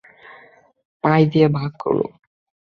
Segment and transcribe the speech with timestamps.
[1.03, 2.05] পাই দিয়ে ভাগ করো।